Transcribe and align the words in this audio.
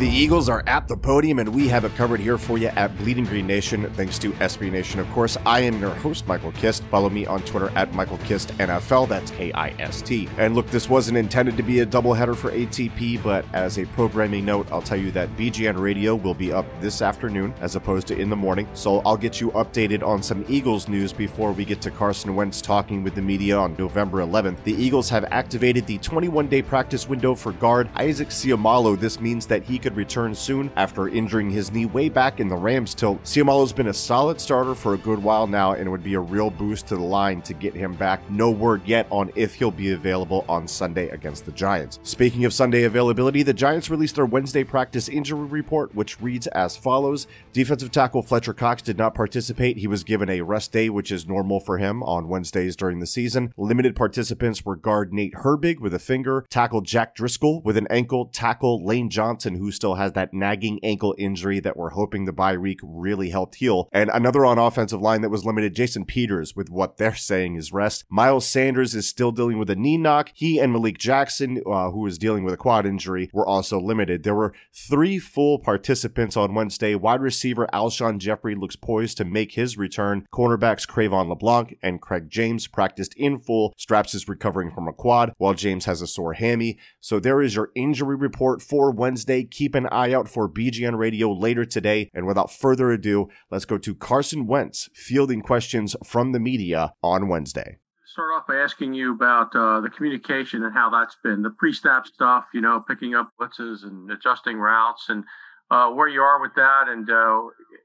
The 0.00 0.08
Eagles 0.08 0.48
are 0.48 0.62
at 0.66 0.88
the 0.88 0.96
podium, 0.96 1.40
and 1.40 1.54
we 1.54 1.68
have 1.68 1.84
it 1.84 1.94
covered 1.94 2.20
here 2.20 2.38
for 2.38 2.56
you 2.56 2.68
at 2.68 2.96
Bleeding 2.96 3.26
Green 3.26 3.46
Nation, 3.46 3.84
thanks 3.92 4.18
to 4.20 4.32
SB 4.32 4.72
Nation. 4.72 4.98
Of 4.98 5.06
course, 5.10 5.36
I 5.44 5.60
am 5.60 5.78
your 5.78 5.90
host, 5.90 6.26
Michael 6.26 6.52
Kist. 6.52 6.82
Follow 6.84 7.10
me 7.10 7.26
on 7.26 7.42
Twitter 7.42 7.70
at 7.76 7.92
Michael 7.92 8.16
Kist 8.24 8.48
NFL. 8.56 9.10
That's 9.10 9.30
K 9.32 9.52
I 9.52 9.74
S 9.78 10.00
T. 10.00 10.26
And 10.38 10.54
look, 10.54 10.66
this 10.68 10.88
wasn't 10.88 11.18
intended 11.18 11.58
to 11.58 11.62
be 11.62 11.80
a 11.80 11.86
doubleheader 11.86 12.34
for 12.34 12.50
ATP, 12.50 13.22
but 13.22 13.44
as 13.52 13.76
a 13.76 13.84
programming 13.88 14.46
note, 14.46 14.72
I'll 14.72 14.80
tell 14.80 14.96
you 14.96 15.10
that 15.10 15.36
BGN 15.36 15.78
Radio 15.78 16.14
will 16.14 16.32
be 16.32 16.50
up 16.50 16.64
this 16.80 17.02
afternoon 17.02 17.52
as 17.60 17.76
opposed 17.76 18.06
to 18.06 18.18
in 18.18 18.30
the 18.30 18.36
morning. 18.36 18.66
So 18.72 19.02
I'll 19.04 19.18
get 19.18 19.38
you 19.38 19.50
updated 19.50 20.02
on 20.02 20.22
some 20.22 20.46
Eagles 20.48 20.88
news 20.88 21.12
before 21.12 21.52
we 21.52 21.66
get 21.66 21.82
to 21.82 21.90
Carson 21.90 22.34
Wentz 22.34 22.62
talking 22.62 23.04
with 23.04 23.14
the 23.14 23.20
media 23.20 23.58
on 23.58 23.76
November 23.78 24.20
11th. 24.20 24.64
The 24.64 24.82
Eagles 24.82 25.10
have 25.10 25.26
activated 25.30 25.86
the 25.86 25.98
21 25.98 26.48
day 26.48 26.62
practice 26.62 27.06
window 27.06 27.34
for 27.34 27.52
guard 27.52 27.90
Isaac 27.96 28.28
Seumalo. 28.28 28.98
This 28.98 29.20
means 29.20 29.46
that 29.48 29.62
he 29.62 29.78
could 29.78 29.89
return 29.96 30.34
soon 30.34 30.70
after 30.76 31.08
injuring 31.08 31.50
his 31.50 31.72
knee 31.72 31.86
way 31.86 32.08
back 32.08 32.40
in 32.40 32.48
the 32.48 32.56
Rams 32.56 32.94
tilt. 32.94 33.22
Seumalo's 33.24 33.72
been 33.72 33.88
a 33.88 33.94
solid 33.94 34.40
starter 34.40 34.74
for 34.74 34.94
a 34.94 34.98
good 34.98 35.22
while 35.22 35.46
now 35.46 35.72
and 35.72 35.86
it 35.86 35.90
would 35.90 36.04
be 36.04 36.14
a 36.14 36.20
real 36.20 36.50
boost 36.50 36.86
to 36.88 36.96
the 36.96 37.02
line 37.02 37.42
to 37.42 37.54
get 37.54 37.74
him 37.74 37.94
back. 37.94 38.28
No 38.30 38.50
word 38.50 38.82
yet 38.86 39.06
on 39.10 39.30
if 39.34 39.54
he'll 39.54 39.70
be 39.70 39.92
available 39.92 40.44
on 40.48 40.66
Sunday 40.68 41.08
against 41.08 41.46
the 41.46 41.52
Giants. 41.52 41.98
Speaking 42.02 42.44
of 42.44 42.52
Sunday 42.52 42.84
availability, 42.84 43.42
the 43.42 43.52
Giants 43.52 43.90
released 43.90 44.16
their 44.16 44.26
Wednesday 44.26 44.64
practice 44.64 45.08
injury 45.08 45.46
report, 45.46 45.94
which 45.94 46.20
reads 46.20 46.46
as 46.48 46.76
follows 46.76 47.26
Defensive 47.52 47.90
tackle 47.90 48.22
Fletcher 48.22 48.54
Cox 48.54 48.82
did 48.82 48.98
not 48.98 49.14
participate. 49.14 49.78
He 49.78 49.86
was 49.86 50.04
given 50.04 50.30
a 50.30 50.42
rest 50.42 50.72
day, 50.72 50.88
which 50.88 51.10
is 51.10 51.26
normal 51.26 51.60
for 51.60 51.78
him 51.78 52.02
on 52.02 52.28
Wednesdays 52.28 52.76
during 52.76 53.00
the 53.00 53.06
season. 53.06 53.52
Limited 53.56 53.96
participants 53.96 54.64
were 54.64 54.76
guard 54.76 55.12
Nate 55.12 55.34
Herbig 55.34 55.80
with 55.80 55.94
a 55.94 55.98
finger, 55.98 56.46
tackle 56.50 56.80
Jack 56.80 57.14
Driscoll 57.14 57.60
with 57.62 57.76
an 57.76 57.86
ankle, 57.90 58.26
tackle 58.26 58.84
Lane 58.84 59.10
Johnson, 59.10 59.56
who 59.56 59.72
still 59.80 59.94
has 59.94 60.12
that 60.12 60.34
nagging 60.34 60.78
ankle 60.82 61.14
injury 61.16 61.58
that 61.58 61.74
we're 61.74 61.88
hoping 61.88 62.26
the 62.26 62.32
bye 62.34 62.58
week 62.58 62.80
really 62.82 63.30
helped 63.30 63.54
heal, 63.54 63.88
and 63.92 64.10
another 64.12 64.44
on 64.44 64.58
offensive 64.58 65.00
line 65.00 65.22
that 65.22 65.30
was 65.30 65.46
limited, 65.46 65.74
Jason 65.74 66.04
Peters, 66.04 66.54
with 66.54 66.68
what 66.68 66.98
they're 66.98 67.14
saying 67.14 67.54
is 67.56 67.72
rest. 67.72 68.04
Miles 68.10 68.46
Sanders 68.46 68.94
is 68.94 69.08
still 69.08 69.32
dealing 69.32 69.58
with 69.58 69.70
a 69.70 69.76
knee 69.76 69.96
knock. 69.96 70.32
He 70.34 70.58
and 70.58 70.70
Malik 70.70 70.98
Jackson, 70.98 71.62
uh, 71.66 71.90
who 71.92 72.06
is 72.06 72.18
dealing 72.18 72.44
with 72.44 72.52
a 72.52 72.58
quad 72.58 72.84
injury, 72.84 73.30
were 73.32 73.46
also 73.46 73.80
limited. 73.80 74.22
There 74.22 74.34
were 74.34 74.52
three 74.70 75.18
full 75.18 75.58
participants 75.58 76.36
on 76.36 76.54
Wednesday. 76.54 76.94
Wide 76.94 77.22
receiver 77.22 77.66
Alshon 77.72 78.18
Jeffery 78.18 78.54
looks 78.54 78.76
poised 78.76 79.16
to 79.16 79.24
make 79.24 79.52
his 79.52 79.78
return. 79.78 80.26
Cornerbacks 80.30 80.86
Cre'Von 80.86 81.30
LeBlanc 81.30 81.78
and 81.82 82.02
Craig 82.02 82.28
James 82.28 82.66
practiced 82.66 83.14
in 83.14 83.38
full. 83.38 83.72
Straps 83.78 84.14
is 84.14 84.28
recovering 84.28 84.70
from 84.70 84.88
a 84.88 84.92
quad, 84.92 85.32
while 85.38 85.54
James 85.54 85.86
has 85.86 86.02
a 86.02 86.06
sore 86.06 86.34
hammy. 86.34 86.78
So 87.00 87.18
there 87.18 87.40
is 87.40 87.54
your 87.54 87.70
injury 87.74 88.16
report 88.16 88.60
for 88.60 88.90
Wednesday. 88.90 89.44
Keep 89.44 89.69
an 89.74 89.86
eye 89.92 90.12
out 90.12 90.28
for 90.28 90.48
BGN 90.48 90.96
Radio 90.96 91.32
later 91.32 91.64
today. 91.64 92.10
And 92.14 92.26
without 92.26 92.50
further 92.50 92.90
ado, 92.90 93.28
let's 93.50 93.64
go 93.64 93.78
to 93.78 93.94
Carson 93.94 94.46
Wentz 94.46 94.88
fielding 94.94 95.42
questions 95.42 95.96
from 96.04 96.32
the 96.32 96.40
media 96.40 96.94
on 97.02 97.28
Wednesday 97.28 97.78
start 98.10 98.32
off 98.34 98.46
by 98.46 98.56
asking 98.56 98.92
you 98.92 99.14
about 99.14 99.54
uh, 99.54 99.80
the 99.80 99.88
communication 99.88 100.64
and 100.64 100.74
how 100.74 100.90
that's 100.90 101.16
been 101.22 101.42
the 101.42 101.50
pre-snap 101.50 102.06
stuff. 102.06 102.44
You 102.52 102.60
know, 102.60 102.80
picking 102.86 103.14
up 103.14 103.30
blitzes 103.40 103.84
and 103.84 104.10
adjusting 104.10 104.58
routes, 104.58 105.06
and 105.08 105.24
uh, 105.70 105.90
where 105.90 106.08
you 106.08 106.20
are 106.20 106.40
with 106.40 106.54
that, 106.56 106.88
and 106.88 107.08
uh, 107.08 107.40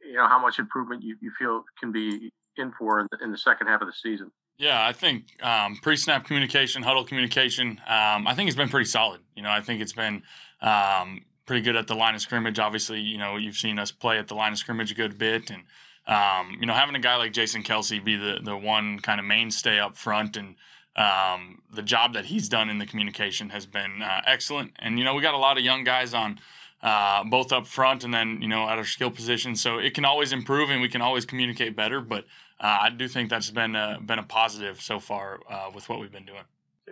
you 0.05 0.15
know 0.15 0.27
how 0.27 0.39
much 0.39 0.59
improvement 0.59 1.03
you, 1.03 1.15
you 1.21 1.31
feel 1.37 1.63
can 1.79 1.91
be 1.91 2.31
in 2.57 2.71
for 2.77 2.99
in 2.99 3.07
the, 3.11 3.23
in 3.23 3.31
the 3.31 3.37
second 3.37 3.67
half 3.67 3.81
of 3.81 3.87
the 3.87 3.93
season. 3.93 4.31
Yeah, 4.57 4.85
I 4.85 4.93
think 4.93 5.25
um, 5.43 5.77
pre-snap 5.81 6.25
communication, 6.25 6.81
huddle 6.81 7.03
communication, 7.03 7.81
um, 7.87 8.25
I 8.25 8.33
think 8.35 8.47
it's 8.47 8.55
been 8.55 8.69
pretty 8.69 8.89
solid. 8.89 9.19
You 9.35 9.43
know, 9.43 9.49
I 9.49 9.59
think 9.59 9.81
it's 9.81 9.93
been 9.93 10.23
um, 10.61 11.25
pretty 11.45 11.61
good 11.61 11.75
at 11.75 11.87
the 11.87 11.95
line 11.95 12.15
of 12.15 12.21
scrimmage. 12.21 12.59
Obviously, 12.59 12.99
you 12.99 13.17
know, 13.17 13.37
you've 13.37 13.57
seen 13.57 13.79
us 13.79 13.91
play 13.91 14.17
at 14.17 14.27
the 14.27 14.35
line 14.35 14.51
of 14.51 14.57
scrimmage 14.57 14.91
a 14.91 14.95
good 14.95 15.17
bit, 15.17 15.51
and 15.51 15.63
um, 16.07 16.57
you 16.59 16.65
know, 16.65 16.73
having 16.73 16.95
a 16.95 16.99
guy 16.99 17.15
like 17.15 17.33
Jason 17.33 17.63
Kelce 17.63 18.03
be 18.03 18.15
the 18.15 18.39
the 18.43 18.57
one 18.57 18.99
kind 18.99 19.19
of 19.19 19.25
mainstay 19.25 19.79
up 19.79 19.97
front 19.97 20.37
and 20.37 20.55
um, 20.95 21.61
the 21.73 21.81
job 21.81 22.13
that 22.13 22.25
he's 22.25 22.47
done 22.47 22.69
in 22.69 22.77
the 22.77 22.85
communication 22.85 23.49
has 23.49 23.65
been 23.65 24.01
uh, 24.01 24.21
excellent. 24.25 24.71
And 24.79 24.97
you 24.97 25.05
know, 25.05 25.13
we 25.13 25.21
got 25.21 25.33
a 25.33 25.37
lot 25.37 25.57
of 25.57 25.63
young 25.63 25.83
guys 25.83 26.13
on 26.13 26.39
uh, 26.81 27.23
both 27.23 27.51
up 27.51 27.67
front 27.67 28.03
and 28.03 28.13
then 28.13 28.41
you 28.41 28.47
know 28.47 28.67
at 28.67 28.77
our 28.77 28.85
skill 28.85 29.11
position, 29.11 29.55
so 29.55 29.77
it 29.77 29.93
can 29.93 30.05
always 30.05 30.31
improve 30.31 30.69
and 30.69 30.81
we 30.81 30.89
can 30.89 31.01
always 31.01 31.25
communicate 31.25 31.75
better. 31.75 32.01
But 32.01 32.25
uh, 32.59 32.77
I 32.81 32.89
do 32.89 33.07
think 33.07 33.29
that's 33.29 33.51
been 33.51 33.73
been 34.05 34.19
a 34.19 34.23
positive 34.23 34.81
so 34.81 34.99
far 34.99 35.39
uh, 35.49 35.69
with 35.73 35.89
what 35.89 35.99
we've 35.99 36.11
been 36.11 36.25
doing. 36.25 36.43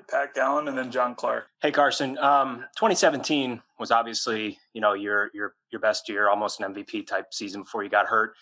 Pat 0.09 0.33
Gallen 0.33 0.67
and 0.67 0.77
then 0.77 0.91
John 0.91 1.15
Clark. 1.15 1.47
Hey 1.61 1.71
Carson, 1.71 2.17
um, 2.17 2.65
2017 2.77 3.61
was 3.79 3.91
obviously 3.91 4.59
you 4.73 4.81
know 4.81 4.93
your 4.93 5.29
your 5.33 5.55
your 5.71 5.81
best 5.81 6.09
year, 6.09 6.29
almost 6.29 6.59
an 6.59 6.73
MVP 6.73 7.07
type 7.07 7.33
season 7.33 7.61
before 7.61 7.83
you 7.83 7.89
got 7.89 8.07
hurt 8.07 8.35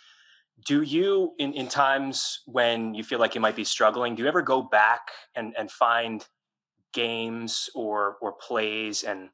do 0.66 0.82
you 0.82 1.34
in, 1.40 1.54
in 1.54 1.68
times 1.68 2.42
when 2.46 2.94
you 2.94 3.04
feel 3.04 3.20
like 3.20 3.36
you 3.36 3.42
might 3.42 3.56
be 3.56 3.64
struggling 3.64 4.16
do 4.16 4.24
you 4.24 4.28
ever 4.28 4.42
go 4.42 4.62
back 4.62 5.10
and, 5.36 5.54
and 5.58 5.72
find 5.72 6.26
games 6.94 7.70
or 7.74 8.18
or 8.22 8.34
plays 8.34 9.04
and 9.04 9.30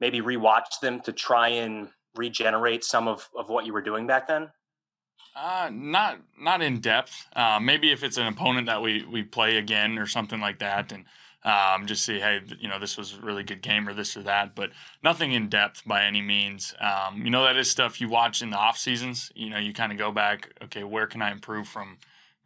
maybe 0.00 0.20
rewatch 0.20 0.80
them 0.80 1.00
to 1.00 1.12
try 1.12 1.48
and 1.48 1.88
regenerate 2.16 2.84
some 2.84 3.08
of, 3.08 3.28
of 3.36 3.48
what 3.48 3.66
you 3.66 3.72
were 3.72 3.82
doing 3.82 4.06
back 4.06 4.28
then 4.28 4.48
uh, 5.36 5.70
not 5.72 6.18
not 6.40 6.60
in 6.60 6.80
depth. 6.80 7.28
Uh, 7.36 7.60
maybe 7.62 7.92
if 7.92 8.02
it's 8.02 8.16
an 8.16 8.26
opponent 8.26 8.66
that 8.66 8.82
we 8.82 9.04
we 9.04 9.22
play 9.22 9.58
again 9.58 9.96
or 9.96 10.04
something 10.04 10.40
like 10.40 10.58
that, 10.58 10.90
and 10.90 11.04
um, 11.42 11.86
just 11.86 12.04
see, 12.04 12.20
hey, 12.20 12.40
you 12.58 12.68
know, 12.68 12.78
this 12.78 12.98
was 12.98 13.14
a 13.14 13.20
really 13.20 13.42
good 13.42 13.62
game 13.62 13.88
or 13.88 13.94
this 13.94 14.16
or 14.16 14.22
that, 14.24 14.54
but 14.54 14.70
nothing 15.02 15.32
in 15.32 15.48
depth 15.48 15.82
by 15.86 16.04
any 16.04 16.20
means. 16.20 16.74
Um, 16.80 17.24
you 17.24 17.30
know, 17.30 17.44
that 17.44 17.56
is 17.56 17.70
stuff 17.70 18.00
you 18.00 18.08
watch 18.08 18.42
in 18.42 18.50
the 18.50 18.58
off 18.58 18.76
seasons. 18.76 19.32
You 19.34 19.50
know, 19.50 19.58
you 19.58 19.72
kind 19.72 19.90
of 19.90 19.96
go 19.96 20.12
back, 20.12 20.52
okay, 20.64 20.84
where 20.84 21.06
can 21.06 21.22
I 21.22 21.32
improve 21.32 21.66
from 21.66 21.96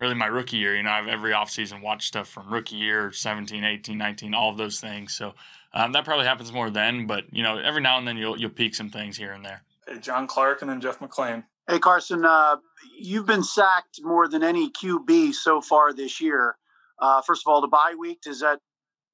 really 0.01 0.15
my 0.15 0.27
rookie 0.27 0.59
year? 0.59 0.77
You 0.77 0.85
know, 0.85 0.91
I've 0.91 1.09
every 1.09 1.33
off 1.33 1.51
season 1.51 1.81
watched 1.81 2.07
stuff 2.07 2.29
from 2.29 2.53
rookie 2.53 2.77
year, 2.77 3.11
17, 3.11 3.65
18, 3.65 3.99
19, 3.99 4.33
all 4.33 4.51
of 4.51 4.59
those 4.59 4.81
things. 4.81 5.13
So 5.15 5.35
um, 5.73 5.91
that 5.93 6.05
probably 6.05 6.27
happens 6.27 6.53
more 6.53 6.71
then, 6.71 7.07
but 7.07 7.25
you 7.33 7.43
know, 7.43 7.59
every 7.59 7.83
now 7.83 7.99
and 7.99 8.07
then 8.07 8.17
you'll 8.17 8.39
you'll 8.39 8.51
peek 8.51 8.77
some 8.77 8.91
things 8.91 9.17
here 9.17 9.33
and 9.33 9.45
there. 9.45 9.63
Hey, 9.89 9.99
John 9.99 10.29
Clark 10.29 10.63
and 10.63 10.71
then 10.71 10.81
Jeff 10.81 11.01
McLane. 11.01 11.45
Hey 11.69 11.81
Carson, 11.81 12.25
uh, 12.25 12.57
you've 12.97 13.27
been 13.27 13.43
sacked 13.43 14.01
more 14.03 14.29
than 14.29 14.45
any 14.45 14.71
QB 14.71 15.33
so 15.33 15.61
far 15.61 15.93
this 15.93 16.21
year. 16.21 16.57
Uh, 17.01 17.23
first 17.23 17.43
of 17.45 17.51
all, 17.51 17.61
the 17.61 17.67
bye 17.67 17.95
week 17.99 18.21
does 18.21 18.39
that 18.41 18.61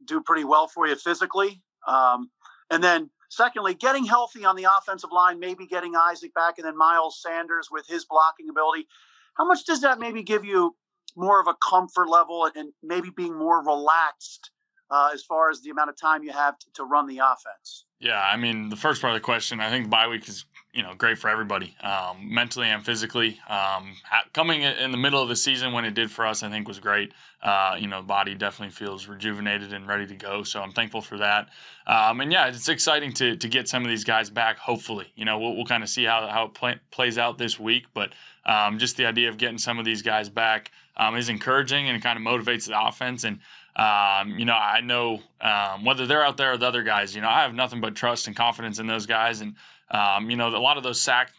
do 0.05 0.20
pretty 0.20 0.44
well 0.44 0.69
for 0.69 0.87
you 0.87 0.97
physically. 0.97 1.62
Um, 1.87 2.31
and 2.70 2.82
then, 2.82 3.11
secondly, 3.29 3.75
getting 3.75 4.05
healthy 4.05 4.44
on 4.44 4.56
the 4.56 4.67
offensive 4.79 5.11
line, 5.12 5.41
maybe 5.41 5.67
getting 5.67 5.94
Isaac 5.97 6.35
back, 6.35 6.58
and 6.58 6.67
then 6.67 6.76
Miles 6.76 7.20
Sanders 7.20 7.69
with 7.70 7.87
his 7.87 8.05
blocking 8.05 8.49
ability. 8.49 8.87
How 9.35 9.47
much 9.47 9.64
does 9.64 9.81
that 9.81 9.99
maybe 9.99 10.23
give 10.23 10.44
you 10.44 10.76
more 11.17 11.41
of 11.41 11.47
a 11.47 11.55
comfort 11.69 12.08
level 12.08 12.50
and 12.55 12.73
maybe 12.82 13.11
being 13.11 13.37
more 13.37 13.64
relaxed 13.64 14.50
uh, 14.91 15.11
as 15.12 15.23
far 15.23 15.50
as 15.50 15.61
the 15.62 15.70
amount 15.70 15.91
of 15.91 15.97
time 15.97 16.23
you 16.23 16.32
have 16.32 16.58
to, 16.58 16.67
to, 16.75 16.85
run 16.85 17.06
the 17.06 17.19
offense? 17.19 17.85
Yeah, 18.00 18.20
I 18.20 18.37
mean, 18.37 18.69
the 18.69 18.76
first 18.76 19.00
part 19.00 19.14
of 19.14 19.20
the 19.20 19.25
question, 19.25 19.61
I 19.61 19.70
think 19.70 19.88
bye 19.88 20.08
week 20.08 20.29
is 20.29 20.44
you 20.72 20.82
know 20.82 20.94
great 20.94 21.19
for 21.19 21.28
everybody, 21.28 21.75
um, 21.82 22.32
mentally 22.32 22.69
and 22.69 22.84
physically. 22.84 23.40
Um, 23.49 23.96
coming 24.32 24.62
in 24.62 24.90
the 24.93 24.96
middle 24.96 25.20
of 25.20 25.28
the 25.28 25.37
season 25.37 25.72
when 25.72 25.84
it 25.84 25.94
did 25.94 26.11
for 26.11 26.26
us, 26.26 26.43
I 26.43 26.50
think 26.50 26.69
was 26.69 26.78
great. 26.78 27.12
Uh, 27.43 27.76
you 27.78 27.88
know, 27.88 28.02
body 28.02 28.34
definitely 28.34 28.72
feels 28.72 29.08
rejuvenated 29.08 29.72
and 29.72 29.88
ready 29.88 30.06
to 30.06 30.14
go. 30.14 30.43
So 30.43 30.62
I'm 30.62 30.72
thankful 30.72 31.00
for 31.00 31.19
that. 31.19 31.49
Um, 31.87 32.20
and 32.20 32.31
yeah, 32.31 32.49
it's 32.49 32.69
exciting 32.69 33.12
to 33.14 33.37
to 33.37 33.49
get 33.49 33.69
some 33.69 33.82
of 33.82 33.88
these 33.88 34.05
guys 34.05 34.31
back. 34.31 34.58
Hopefully, 34.58 35.06
you 35.17 35.25
know, 35.25 35.38
we'll, 35.38 35.56
we'll 35.56 35.67
kind 35.67 35.82
of 35.82 35.88
see 35.88 36.05
how 36.05 36.26
how 36.28 36.46
it 36.46 36.55
play, 36.55 36.78
plays 36.90 37.19
out 37.19 37.37
this 37.37 37.58
week, 37.58 37.87
but 37.93 38.12
um, 38.46 38.78
just 38.78 38.96
the 38.96 39.06
idea 39.06 39.28
of 39.28 39.38
getting 39.38 39.58
some 39.58 39.78
of 39.78 39.84
these 39.84 40.02
guys 40.02 40.28
back 40.28 40.70
um, 40.96 41.17
is 41.17 41.28
encouraging 41.28 41.88
and 41.88 41.96
it 41.96 42.02
kind 42.02 42.17
of 42.19 42.25
motivates 42.25 42.67
the 42.67 42.81
offense 42.81 43.25
and. 43.25 43.40
Um, 43.76 44.37
you 44.37 44.44
know, 44.44 44.55
I 44.55 44.81
know 44.81 45.20
um, 45.40 45.84
whether 45.84 46.05
they're 46.05 46.25
out 46.25 46.37
there 46.37 46.52
or 46.52 46.58
the 46.58 46.67
other 46.67 46.82
guys, 46.82 47.14
you 47.14 47.22
know, 47.22 47.28
I 47.28 47.43
have 47.43 47.55
nothing 47.55 47.81
but 47.81 47.94
trust 47.94 48.26
and 48.26 48.34
confidence 48.37 48.81
in 48.81 48.88
those 48.88 49.06
guys. 49.06 49.40
And 49.40 49.55
um, 49.91 50.31
you 50.31 50.37
know, 50.37 50.49
a 50.49 50.59
lot 50.59 50.77
of 50.77 50.83
those 50.83 51.01
sacks 51.01 51.33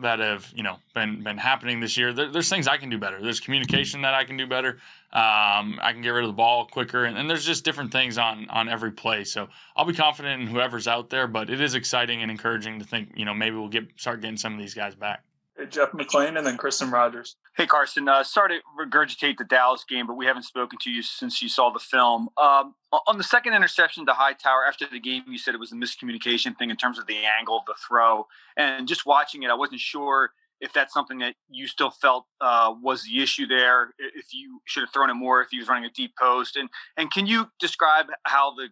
that 0.00 0.20
have 0.20 0.50
you 0.54 0.62
know 0.62 0.76
been 0.94 1.22
been 1.22 1.38
happening 1.38 1.80
this 1.80 1.96
year. 1.96 2.12
There, 2.12 2.30
there's 2.30 2.48
things 2.48 2.68
I 2.68 2.76
can 2.76 2.90
do 2.90 2.98
better. 2.98 3.20
There's 3.20 3.40
communication 3.40 4.02
that 4.02 4.14
I 4.14 4.24
can 4.24 4.36
do 4.36 4.46
better. 4.46 4.78
Um, 5.12 5.78
I 5.82 5.92
can 5.92 6.02
get 6.02 6.10
rid 6.10 6.24
of 6.24 6.28
the 6.28 6.34
ball 6.34 6.66
quicker, 6.66 7.04
and, 7.04 7.16
and, 7.16 7.30
there's 7.30 7.44
just 7.44 7.64
different 7.64 7.92
things 7.92 8.18
on 8.18 8.48
on 8.50 8.68
every 8.68 8.92
play. 8.92 9.24
So 9.24 9.48
I'll 9.76 9.84
be 9.84 9.94
confident 9.94 10.42
in 10.42 10.48
whoever's 10.48 10.88
out 10.88 11.10
there. 11.10 11.26
But 11.26 11.50
it 11.50 11.60
is 11.60 11.74
exciting 11.74 12.22
and 12.22 12.30
encouraging 12.30 12.78
to 12.78 12.84
think 12.84 13.12
you 13.16 13.24
know 13.24 13.34
maybe 13.34 13.56
we'll 13.56 13.68
get 13.68 13.88
start 13.96 14.20
getting 14.20 14.36
some 14.36 14.52
of 14.52 14.58
these 14.58 14.74
guys 14.74 14.94
back. 14.94 15.24
Jeff 15.70 15.92
McLane 15.92 16.36
and 16.36 16.46
then 16.46 16.56
Kristen 16.56 16.90
Rodgers. 16.90 17.36
Hey, 17.56 17.66
Carson. 17.66 18.08
Uh, 18.08 18.24
sorry 18.24 18.58
to 18.58 18.62
regurgitate 18.78 19.38
the 19.38 19.44
Dallas 19.44 19.84
game, 19.88 20.06
but 20.06 20.14
we 20.14 20.26
haven't 20.26 20.44
spoken 20.44 20.78
to 20.82 20.90
you 20.90 21.02
since 21.02 21.40
you 21.42 21.48
saw 21.48 21.70
the 21.70 21.78
film. 21.78 22.28
Um, 22.36 22.74
on 23.06 23.18
the 23.18 23.24
second 23.24 23.54
interception 23.54 24.06
to 24.06 24.12
Hightower 24.12 24.64
after 24.66 24.86
the 24.90 25.00
game, 25.00 25.22
you 25.28 25.38
said 25.38 25.54
it 25.54 25.60
was 25.60 25.72
a 25.72 25.76
miscommunication 25.76 26.56
thing 26.56 26.70
in 26.70 26.76
terms 26.76 26.98
of 26.98 27.06
the 27.06 27.18
angle 27.38 27.56
of 27.56 27.64
the 27.66 27.74
throw. 27.86 28.26
And 28.56 28.88
just 28.88 29.06
watching 29.06 29.42
it, 29.42 29.50
I 29.50 29.54
wasn't 29.54 29.80
sure 29.80 30.30
if 30.60 30.72
that's 30.72 30.94
something 30.94 31.18
that 31.18 31.34
you 31.50 31.66
still 31.66 31.90
felt 31.90 32.26
uh, 32.40 32.72
was 32.80 33.04
the 33.04 33.22
issue 33.22 33.46
there. 33.46 33.90
If 33.98 34.32
you 34.32 34.60
should 34.64 34.80
have 34.80 34.92
thrown 34.92 35.10
it 35.10 35.14
more, 35.14 35.42
if 35.42 35.48
he 35.50 35.58
was 35.58 35.68
running 35.68 35.84
a 35.84 35.90
deep 35.90 36.14
post, 36.18 36.56
and 36.56 36.68
and 36.96 37.10
can 37.12 37.26
you 37.26 37.48
describe 37.58 38.06
how 38.24 38.54
the 38.54 38.68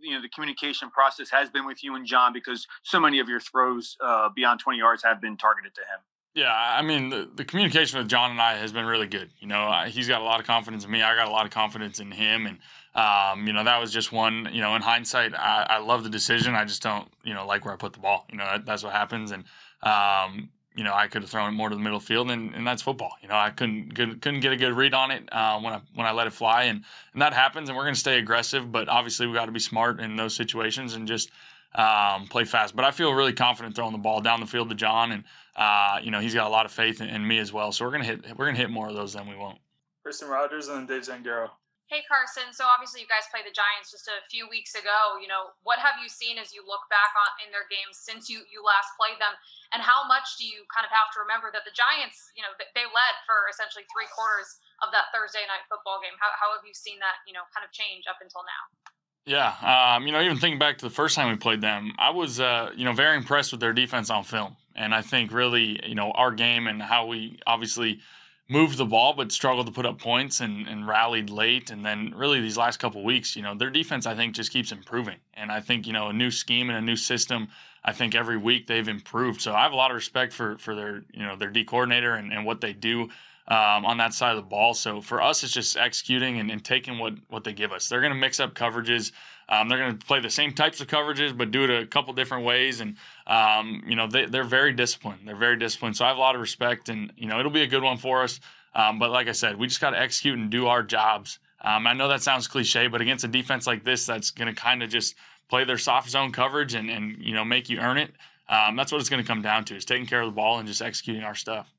you 0.00 0.14
know 0.14 0.22
the 0.22 0.28
communication 0.28 0.90
process 0.90 1.30
has 1.30 1.50
been 1.50 1.66
with 1.66 1.82
you 1.82 1.94
and 1.94 2.06
John 2.06 2.32
because 2.32 2.66
so 2.82 3.00
many 3.00 3.18
of 3.18 3.28
your 3.28 3.40
throws 3.40 3.96
uh, 4.00 4.28
beyond 4.34 4.60
20 4.60 4.78
yards 4.78 5.02
have 5.02 5.20
been 5.20 5.36
targeted 5.36 5.74
to 5.74 5.80
him. 5.82 6.00
Yeah, 6.34 6.54
I 6.54 6.82
mean 6.82 7.10
the, 7.10 7.28
the 7.34 7.44
communication 7.44 7.98
with 7.98 8.08
John 8.08 8.30
and 8.30 8.40
I 8.40 8.56
has 8.56 8.72
been 8.72 8.86
really 8.86 9.08
good. 9.08 9.30
You 9.40 9.48
know, 9.48 9.84
he's 9.88 10.06
got 10.06 10.20
a 10.20 10.24
lot 10.24 10.38
of 10.38 10.46
confidence 10.46 10.84
in 10.84 10.90
me. 10.90 11.02
I 11.02 11.16
got 11.16 11.26
a 11.26 11.30
lot 11.30 11.44
of 11.44 11.50
confidence 11.50 11.98
in 11.98 12.12
him, 12.12 12.46
and 12.46 12.58
um, 12.94 13.48
you 13.48 13.52
know 13.52 13.64
that 13.64 13.80
was 13.80 13.92
just 13.92 14.12
one. 14.12 14.48
You 14.52 14.60
know, 14.60 14.76
in 14.76 14.82
hindsight, 14.82 15.34
I, 15.34 15.66
I, 15.68 15.78
love 15.78 16.04
the 16.04 16.10
decision. 16.10 16.54
I 16.54 16.64
just 16.64 16.82
don't, 16.82 17.08
you 17.24 17.34
know, 17.34 17.46
like 17.46 17.64
where 17.64 17.74
I 17.74 17.76
put 17.76 17.94
the 17.94 17.98
ball. 17.98 18.26
You 18.30 18.38
know, 18.38 18.44
that, 18.44 18.64
that's 18.64 18.84
what 18.84 18.92
happens, 18.92 19.32
and 19.32 19.42
um, 19.82 20.50
you 20.76 20.84
know, 20.84 20.94
I 20.94 21.08
could 21.08 21.22
have 21.22 21.30
thrown 21.30 21.52
it 21.52 21.56
more 21.56 21.68
to 21.68 21.74
the 21.74 21.80
middle 21.82 21.98
field, 21.98 22.30
and, 22.30 22.54
and 22.54 22.66
that's 22.66 22.80
football. 22.80 23.12
You 23.22 23.28
know, 23.28 23.34
I 23.34 23.50
couldn't 23.50 23.94
couldn't 23.94 24.40
get 24.40 24.52
a 24.52 24.56
good 24.56 24.72
read 24.72 24.94
on 24.94 25.10
it 25.10 25.28
uh, 25.32 25.58
when 25.60 25.72
I 25.72 25.80
when 25.94 26.06
I 26.06 26.12
let 26.12 26.26
it 26.26 26.32
fly, 26.32 26.64
and 26.64 26.84
and 27.12 27.22
that 27.22 27.34
happens. 27.34 27.68
And 27.68 27.76
we're 27.76 27.84
going 27.84 27.94
to 27.94 28.00
stay 28.00 28.18
aggressive, 28.18 28.70
but 28.70 28.88
obviously 28.88 29.26
we 29.26 29.34
got 29.34 29.46
to 29.46 29.52
be 29.52 29.60
smart 29.60 30.00
in 30.00 30.16
those 30.16 30.34
situations 30.34 30.94
and 30.94 31.08
just 31.08 31.30
um, 31.74 32.26
play 32.28 32.44
fast. 32.44 32.76
But 32.76 32.84
I 32.84 32.92
feel 32.92 33.12
really 33.12 33.32
confident 33.32 33.74
throwing 33.74 33.92
the 33.92 33.98
ball 33.98 34.20
down 34.20 34.40
the 34.40 34.46
field 34.46 34.68
to 34.68 34.74
John, 34.74 35.12
and 35.12 35.24
uh, 35.56 35.98
you 36.02 36.10
know 36.10 36.20
he's 36.20 36.34
got 36.34 36.46
a 36.46 36.50
lot 36.50 36.66
of 36.66 36.72
faith 36.72 37.00
in, 37.00 37.08
in, 37.08 37.26
me 37.26 37.38
as 37.38 37.52
well. 37.52 37.72
So 37.72 37.84
we're 37.84 37.92
gonna 37.92 38.04
hit 38.04 38.38
we're 38.38 38.46
gonna 38.46 38.58
hit 38.58 38.70
more 38.70 38.88
of 38.88 38.94
those 38.94 39.12
than 39.12 39.28
we 39.28 39.36
won't. 39.36 39.58
Kristen 40.04 40.28
Rodgers 40.28 40.68
and 40.68 40.88
then 40.88 40.98
Dave 40.98 41.06
Zangaro. 41.06 41.50
Hey 41.90 42.06
Carson, 42.06 42.54
so 42.54 42.70
obviously 42.70 43.02
you 43.02 43.10
guys 43.10 43.26
played 43.34 43.42
the 43.42 43.50
Giants 43.50 43.90
just 43.90 44.06
a 44.06 44.22
few 44.30 44.46
weeks 44.46 44.78
ago. 44.78 45.18
You 45.18 45.26
know, 45.26 45.50
what 45.66 45.82
have 45.82 45.98
you 45.98 46.06
seen 46.06 46.38
as 46.38 46.54
you 46.54 46.62
look 46.62 46.86
back 46.86 47.10
on 47.18 47.30
in 47.42 47.50
their 47.50 47.66
games 47.66 47.98
since 47.98 48.30
you 48.30 48.46
you 48.46 48.62
last 48.62 48.94
played 48.94 49.18
them, 49.18 49.34
and 49.74 49.82
how 49.82 50.06
much 50.06 50.38
do 50.38 50.46
you 50.46 50.62
kind 50.70 50.86
of 50.86 50.94
have 50.94 51.10
to 51.10 51.18
remember 51.18 51.50
that 51.50 51.66
the 51.66 51.74
Giants, 51.74 52.30
you 52.38 52.46
know, 52.46 52.54
they 52.78 52.86
led 52.86 53.14
for 53.26 53.50
essentially 53.50 53.82
three 53.90 54.06
quarters 54.14 54.62
of 54.86 54.94
that 54.94 55.10
Thursday 55.10 55.42
night 55.50 55.66
football 55.66 55.98
game. 55.98 56.14
How 56.22 56.30
how 56.38 56.54
have 56.54 56.62
you 56.62 56.78
seen 56.78 57.02
that, 57.02 57.26
you 57.26 57.34
know, 57.34 57.42
kind 57.50 57.66
of 57.66 57.74
change 57.74 58.06
up 58.06 58.22
until 58.22 58.46
now? 58.46 58.62
Yeah, 59.26 59.50
um, 59.58 60.06
you 60.06 60.14
know, 60.14 60.22
even 60.22 60.38
thinking 60.38 60.62
back 60.62 60.78
to 60.78 60.86
the 60.86 60.94
first 60.94 61.18
time 61.18 61.26
we 61.26 61.42
played 61.42 61.58
them, 61.58 61.90
I 61.98 62.14
was, 62.14 62.38
uh, 62.38 62.70
you 62.78 62.86
know, 62.86 62.94
very 62.94 63.18
impressed 63.18 63.50
with 63.50 63.58
their 63.58 63.74
defense 63.74 64.14
on 64.14 64.22
film, 64.22 64.54
and 64.78 64.94
I 64.94 65.02
think 65.02 65.34
really, 65.34 65.82
you 65.82 65.98
know, 65.98 66.14
our 66.14 66.30
game 66.30 66.70
and 66.70 66.78
how 66.78 67.10
we 67.10 67.42
obviously 67.50 67.98
moved 68.50 68.76
the 68.76 68.84
ball 68.84 69.14
but 69.14 69.30
struggled 69.30 69.66
to 69.66 69.72
put 69.72 69.86
up 69.86 69.98
points 69.98 70.40
and, 70.40 70.66
and 70.66 70.86
rallied 70.86 71.30
late. 71.30 71.70
And 71.70 71.84
then 71.84 72.12
really 72.16 72.40
these 72.40 72.56
last 72.58 72.78
couple 72.78 73.02
weeks 73.04 73.36
you 73.36 73.42
know 73.42 73.54
their 73.54 73.70
defense 73.70 74.06
i 74.06 74.14
think 74.14 74.34
just 74.34 74.52
keeps 74.52 74.72
improving. 74.72 75.16
And 75.34 75.50
i 75.50 75.60
think 75.60 75.86
you 75.86 75.92
know 75.92 76.08
a 76.08 76.12
new 76.12 76.30
scheme 76.30 76.68
and 76.68 76.78
a 76.78 76.82
new 76.82 76.96
system 76.96 77.48
i 77.84 77.92
think 77.92 78.14
every 78.14 78.36
week 78.36 78.66
they've 78.66 78.88
improved. 78.88 79.40
So 79.40 79.54
i 79.54 79.62
have 79.62 79.72
a 79.72 79.76
lot 79.76 79.90
of 79.90 79.94
respect 79.94 80.32
for 80.32 80.58
for 80.58 80.74
their 80.74 81.04
you 81.12 81.24
know 81.24 81.36
their 81.36 81.50
d 81.50 81.64
coordinator 81.64 82.14
and, 82.14 82.32
and 82.32 82.44
what 82.44 82.60
they 82.60 82.72
do 82.72 83.08
um, 83.48 83.84
on 83.84 83.98
that 83.98 84.14
side 84.14 84.30
of 84.30 84.36
the 84.36 84.48
ball. 84.48 84.74
So 84.74 85.00
for 85.00 85.22
us 85.22 85.42
it's 85.42 85.52
just 85.52 85.76
executing 85.76 86.38
and, 86.38 86.50
and 86.50 86.64
taking 86.64 86.98
what 86.98 87.14
what 87.28 87.44
they 87.44 87.52
give 87.52 87.72
us. 87.72 87.88
They're 87.88 88.00
going 88.00 88.12
to 88.12 88.18
mix 88.18 88.40
up 88.40 88.54
coverages 88.54 89.12
um, 89.50 89.68
they're 89.68 89.78
going 89.78 89.98
to 89.98 90.06
play 90.06 90.20
the 90.20 90.30
same 90.30 90.52
types 90.52 90.80
of 90.80 90.86
coverages, 90.86 91.36
but 91.36 91.50
do 91.50 91.64
it 91.64 91.70
a 91.70 91.86
couple 91.86 92.12
different 92.12 92.44
ways. 92.44 92.80
And 92.80 92.96
um, 93.26 93.82
you 93.86 93.96
know 93.96 94.06
they, 94.06 94.26
they're 94.26 94.44
very 94.44 94.72
disciplined. 94.72 95.22
They're 95.26 95.36
very 95.36 95.58
disciplined. 95.58 95.96
So 95.96 96.04
I 96.04 96.08
have 96.08 96.16
a 96.16 96.20
lot 96.20 96.36
of 96.36 96.40
respect, 96.40 96.88
and 96.88 97.12
you 97.16 97.26
know 97.26 97.38
it'll 97.40 97.50
be 97.50 97.62
a 97.62 97.66
good 97.66 97.82
one 97.82 97.98
for 97.98 98.22
us. 98.22 98.40
Um, 98.74 99.00
but 99.00 99.10
like 99.10 99.26
I 99.28 99.32
said, 99.32 99.58
we 99.58 99.66
just 99.66 99.80
got 99.80 99.90
to 99.90 100.00
execute 100.00 100.38
and 100.38 100.48
do 100.48 100.68
our 100.68 100.84
jobs. 100.84 101.40
Um, 101.62 101.86
I 101.86 101.92
know 101.92 102.08
that 102.08 102.22
sounds 102.22 102.46
cliche, 102.46 102.86
but 102.86 103.00
against 103.00 103.24
a 103.24 103.28
defense 103.28 103.66
like 103.66 103.84
this, 103.84 104.06
that's 104.06 104.30
going 104.30 104.54
to 104.54 104.58
kind 104.58 104.82
of 104.82 104.88
just 104.88 105.16
play 105.48 105.64
their 105.64 105.78
soft 105.78 106.08
zone 106.08 106.30
coverage 106.30 106.74
and 106.74 106.88
and 106.88 107.16
you 107.20 107.34
know 107.34 107.44
make 107.44 107.68
you 107.68 107.80
earn 107.80 107.98
it. 107.98 108.12
Um, 108.48 108.76
that's 108.76 108.90
what 108.92 109.00
it's 109.00 109.10
going 109.10 109.22
to 109.22 109.26
come 109.26 109.42
down 109.42 109.64
to: 109.64 109.76
is 109.76 109.84
taking 109.84 110.06
care 110.06 110.20
of 110.20 110.26
the 110.26 110.32
ball 110.32 110.58
and 110.58 110.68
just 110.68 110.80
executing 110.80 111.24
our 111.24 111.34
stuff. 111.34 111.72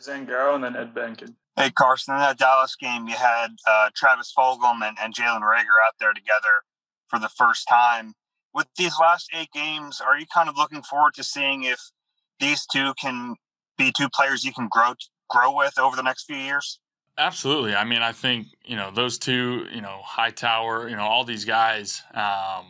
Zangaro 0.00 0.54
and 0.54 0.64
then 0.64 0.76
Ed 0.76 0.94
Bankin. 0.94 1.36
Hey 1.56 1.70
Carson, 1.70 2.14
in 2.14 2.20
that 2.20 2.38
Dallas 2.38 2.74
game, 2.76 3.06
you 3.06 3.16
had 3.16 3.48
uh, 3.68 3.90
Travis 3.94 4.32
Fulgham 4.36 4.80
and, 4.82 4.96
and 5.02 5.12
Jalen 5.12 5.42
Reagor 5.42 5.76
out 5.86 5.94
there 5.98 6.14
together 6.14 6.64
for 7.10 7.18
the 7.18 7.28
first 7.28 7.66
time. 7.68 8.14
With 8.54 8.66
these 8.76 8.94
last 9.00 9.28
eight 9.34 9.50
games, 9.52 10.00
are 10.00 10.18
you 10.18 10.26
kind 10.32 10.48
of 10.48 10.56
looking 10.56 10.82
forward 10.82 11.14
to 11.14 11.24
seeing 11.24 11.64
if 11.64 11.80
these 12.38 12.66
two 12.72 12.94
can 13.00 13.36
be 13.76 13.92
two 13.96 14.08
players 14.08 14.44
you 14.44 14.52
can 14.52 14.68
grow 14.70 14.94
grow 15.28 15.54
with 15.54 15.78
over 15.78 15.94
the 15.94 16.02
next 16.02 16.24
few 16.24 16.36
years? 16.36 16.80
Absolutely. 17.18 17.74
I 17.74 17.84
mean, 17.84 18.02
I 18.02 18.12
think 18.12 18.48
you 18.64 18.76
know 18.76 18.90
those 18.90 19.18
two. 19.18 19.66
You 19.72 19.82
know, 19.82 20.00
Hightower. 20.02 20.88
You 20.88 20.96
know, 20.96 21.02
all 21.02 21.24
these 21.24 21.44
guys. 21.44 22.02
Um, 22.14 22.66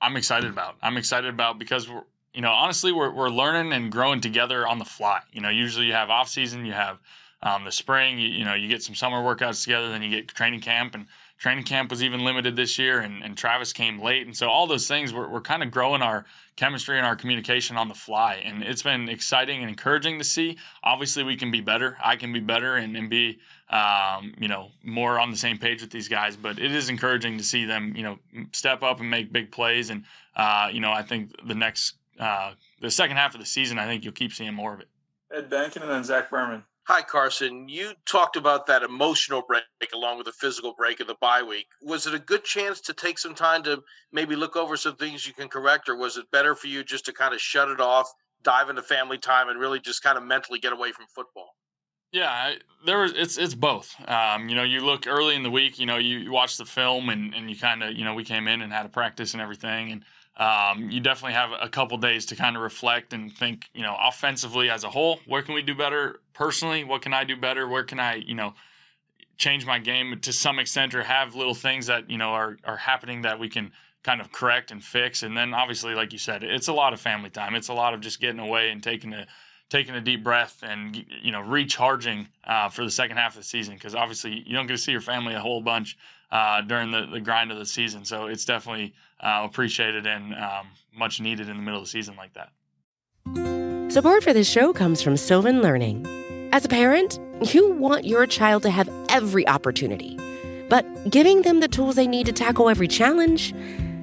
I'm 0.00 0.16
excited 0.16 0.50
about. 0.50 0.76
I'm 0.82 0.96
excited 0.96 1.30
about 1.30 1.58
because 1.58 1.88
we're 1.88 2.02
you 2.34 2.42
know 2.42 2.50
honestly 2.50 2.92
we're 2.92 3.10
we're 3.10 3.30
learning 3.30 3.72
and 3.72 3.90
growing 3.90 4.20
together 4.20 4.66
on 4.66 4.78
the 4.78 4.84
fly. 4.84 5.20
You 5.32 5.40
know, 5.40 5.48
usually 5.48 5.86
you 5.86 5.94
have 5.94 6.10
off 6.10 6.28
season, 6.28 6.66
you 6.66 6.72
have 6.72 6.98
um, 7.42 7.64
the 7.64 7.72
spring. 7.72 8.18
You, 8.18 8.28
you 8.28 8.44
know, 8.44 8.54
you 8.54 8.68
get 8.68 8.82
some 8.82 8.94
summer 8.94 9.18
workouts 9.18 9.62
together, 9.64 9.88
then 9.88 10.02
you 10.02 10.10
get 10.10 10.28
training 10.28 10.60
camp 10.60 10.94
and 10.94 11.06
training 11.38 11.64
camp 11.64 11.90
was 11.90 12.02
even 12.02 12.24
limited 12.24 12.56
this 12.56 12.78
year 12.78 13.00
and, 13.00 13.22
and 13.22 13.36
Travis 13.36 13.72
came 13.72 14.00
late. 14.00 14.26
And 14.26 14.36
so 14.36 14.48
all 14.48 14.66
those 14.66 14.88
things 14.88 15.12
we're, 15.12 15.28
we're 15.28 15.40
kind 15.40 15.62
of 15.62 15.70
growing 15.70 16.02
our 16.02 16.24
chemistry 16.56 16.96
and 16.96 17.06
our 17.06 17.16
communication 17.16 17.76
on 17.76 17.88
the 17.88 17.94
fly. 17.94 18.42
And 18.44 18.62
it's 18.62 18.82
been 18.82 19.08
exciting 19.08 19.60
and 19.60 19.68
encouraging 19.68 20.18
to 20.18 20.24
see. 20.24 20.58
Obviously 20.82 21.22
we 21.22 21.36
can 21.36 21.50
be 21.50 21.60
better. 21.60 21.96
I 22.02 22.16
can 22.16 22.32
be 22.32 22.40
better 22.40 22.76
and, 22.76 22.96
and 22.96 23.10
be, 23.10 23.38
um, 23.70 24.34
you 24.38 24.48
know, 24.48 24.70
more 24.82 25.18
on 25.18 25.30
the 25.30 25.36
same 25.36 25.58
page 25.58 25.80
with 25.82 25.90
these 25.90 26.08
guys, 26.08 26.36
but 26.36 26.58
it 26.58 26.72
is 26.72 26.88
encouraging 26.88 27.38
to 27.38 27.44
see 27.44 27.64
them, 27.64 27.94
you 27.96 28.02
know, 28.04 28.18
step 28.52 28.82
up 28.82 29.00
and 29.00 29.10
make 29.10 29.32
big 29.32 29.50
plays. 29.50 29.90
And, 29.90 30.04
uh, 30.36 30.68
you 30.72 30.80
know, 30.80 30.92
I 30.92 31.02
think 31.02 31.32
the 31.46 31.54
next, 31.54 31.96
uh, 32.18 32.52
the 32.80 32.90
second 32.90 33.16
half 33.16 33.34
of 33.34 33.40
the 33.40 33.46
season, 33.46 33.78
I 33.78 33.86
think 33.86 34.04
you'll 34.04 34.12
keep 34.12 34.32
seeing 34.32 34.54
more 34.54 34.74
of 34.74 34.80
it. 34.80 34.88
Ed 35.34 35.50
Bankin 35.50 35.82
and 35.82 35.90
then 35.90 36.04
Zach 36.04 36.30
Berman. 36.30 36.62
Hi, 36.86 37.00
Carson. 37.00 37.66
You 37.66 37.92
talked 38.04 38.36
about 38.36 38.66
that 38.66 38.82
emotional 38.82 39.42
break 39.48 39.64
along 39.94 40.18
with 40.18 40.26
the 40.26 40.32
physical 40.32 40.74
break 40.76 41.00
of 41.00 41.06
the 41.06 41.16
bye 41.18 41.42
week. 41.42 41.66
Was 41.80 42.06
it 42.06 42.12
a 42.12 42.18
good 42.18 42.44
chance 42.44 42.78
to 42.82 42.92
take 42.92 43.18
some 43.18 43.34
time 43.34 43.62
to 43.62 43.82
maybe 44.12 44.36
look 44.36 44.54
over 44.54 44.76
some 44.76 44.96
things 44.96 45.26
you 45.26 45.32
can 45.32 45.48
correct, 45.48 45.88
or 45.88 45.96
was 45.96 46.18
it 46.18 46.30
better 46.30 46.54
for 46.54 46.66
you 46.66 46.84
just 46.84 47.06
to 47.06 47.12
kind 47.14 47.32
of 47.32 47.40
shut 47.40 47.70
it 47.70 47.80
off, 47.80 48.12
dive 48.42 48.68
into 48.68 48.82
family 48.82 49.16
time, 49.16 49.48
and 49.48 49.58
really 49.58 49.80
just 49.80 50.02
kind 50.02 50.18
of 50.18 50.24
mentally 50.24 50.58
get 50.58 50.74
away 50.74 50.92
from 50.92 51.06
football? 51.14 51.48
Yeah, 52.12 52.56
there 52.84 52.98
was. 52.98 53.14
It's 53.16 53.38
it's 53.38 53.54
both. 53.54 53.94
Um, 54.06 54.50
you 54.50 54.54
know, 54.54 54.62
you 54.62 54.84
look 54.84 55.06
early 55.06 55.36
in 55.36 55.42
the 55.42 55.50
week. 55.50 55.78
You 55.78 55.86
know, 55.86 55.96
you, 55.96 56.18
you 56.18 56.32
watch 56.32 56.58
the 56.58 56.66
film, 56.66 57.08
and 57.08 57.34
and 57.34 57.48
you 57.48 57.56
kind 57.56 57.82
of 57.82 57.94
you 57.94 58.04
know 58.04 58.12
we 58.12 58.24
came 58.24 58.46
in 58.46 58.60
and 58.60 58.70
had 58.70 58.84
a 58.84 58.90
practice 58.90 59.32
and 59.32 59.40
everything, 59.40 59.90
and 59.90 60.04
um, 60.36 60.90
you 60.90 61.00
definitely 61.00 61.34
have 61.34 61.50
a 61.60 61.68
couple 61.68 61.96
days 61.98 62.26
to 62.26 62.36
kind 62.36 62.56
of 62.56 62.62
reflect 62.62 63.12
and 63.12 63.32
think, 63.32 63.68
you 63.72 63.82
know, 63.82 63.96
offensively 64.00 64.68
as 64.68 64.82
a 64.82 64.90
whole, 64.90 65.20
where 65.26 65.42
can 65.42 65.54
we 65.54 65.62
do 65.62 65.74
better 65.74 66.20
personally? 66.32 66.82
What 66.82 67.02
can 67.02 67.14
I 67.14 67.24
do 67.24 67.36
better? 67.36 67.68
Where 67.68 67.84
can 67.84 68.00
I, 68.00 68.16
you 68.16 68.34
know, 68.34 68.54
change 69.36 69.64
my 69.64 69.78
game 69.78 70.18
to 70.20 70.32
some 70.32 70.58
extent 70.58 70.94
or 70.94 71.04
have 71.04 71.34
little 71.34 71.54
things 71.54 71.86
that, 71.86 72.10
you 72.10 72.18
know, 72.18 72.30
are, 72.30 72.56
are 72.64 72.76
happening 72.76 73.22
that 73.22 73.38
we 73.38 73.48
can 73.48 73.70
kind 74.02 74.20
of 74.20 74.32
correct 74.32 74.70
and 74.70 74.82
fix. 74.82 75.22
And 75.22 75.36
then 75.36 75.54
obviously, 75.54 75.94
like 75.94 76.12
you 76.12 76.18
said, 76.18 76.42
it's 76.42 76.68
a 76.68 76.72
lot 76.72 76.92
of 76.92 77.00
family 77.00 77.30
time. 77.30 77.54
It's 77.54 77.68
a 77.68 77.74
lot 77.74 77.94
of 77.94 78.00
just 78.00 78.20
getting 78.20 78.40
away 78.40 78.70
and 78.70 78.82
taking 78.82 79.12
a, 79.12 79.26
taking 79.70 79.94
a 79.94 80.00
deep 80.00 80.22
breath 80.22 80.62
and 80.62 81.04
you 81.22 81.32
know 81.32 81.40
recharging 81.40 82.28
uh, 82.44 82.68
for 82.68 82.84
the 82.84 82.90
second 82.90 83.16
half 83.16 83.32
of 83.32 83.38
the 83.38 83.44
season 83.44 83.74
because 83.74 83.94
obviously 83.94 84.42
you 84.46 84.54
don't 84.54 84.66
get 84.66 84.74
to 84.74 84.78
see 84.78 84.92
your 84.92 85.00
family 85.00 85.34
a 85.34 85.40
whole 85.40 85.62
bunch 85.62 85.96
uh, 86.34 86.60
during 86.62 86.90
the, 86.90 87.06
the 87.06 87.20
grind 87.20 87.52
of 87.52 87.58
the 87.58 87.64
season. 87.64 88.04
So 88.04 88.26
it's 88.26 88.44
definitely 88.44 88.92
uh, 89.20 89.42
appreciated 89.44 90.04
and 90.04 90.34
um, 90.34 90.66
much 90.92 91.20
needed 91.20 91.48
in 91.48 91.56
the 91.56 91.62
middle 91.62 91.78
of 91.78 91.86
the 91.86 91.90
season 91.90 92.16
like 92.16 92.32
that. 92.34 92.50
Support 93.92 94.24
for 94.24 94.32
this 94.32 94.50
show 94.50 94.72
comes 94.72 95.00
from 95.00 95.16
Sylvan 95.16 95.62
Learning. 95.62 96.04
As 96.52 96.64
a 96.64 96.68
parent, 96.68 97.20
you 97.52 97.72
want 97.74 98.04
your 98.04 98.26
child 98.26 98.64
to 98.64 98.70
have 98.70 98.90
every 99.08 99.46
opportunity, 99.46 100.18
but 100.68 100.84
giving 101.08 101.42
them 101.42 101.60
the 101.60 101.68
tools 101.68 101.94
they 101.94 102.08
need 102.08 102.26
to 102.26 102.32
tackle 102.32 102.68
every 102.68 102.88
challenge, 102.88 103.54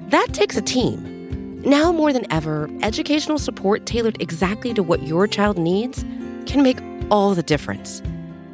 that 0.08 0.28
takes 0.32 0.56
a 0.56 0.62
team. 0.62 1.60
Now 1.62 1.92
more 1.92 2.14
than 2.14 2.30
ever, 2.32 2.70
educational 2.82 3.38
support 3.38 3.84
tailored 3.84 4.20
exactly 4.22 4.72
to 4.72 4.82
what 4.82 5.02
your 5.02 5.26
child 5.26 5.58
needs 5.58 6.02
can 6.46 6.62
make 6.62 6.78
all 7.10 7.34
the 7.34 7.42
difference. 7.42 8.02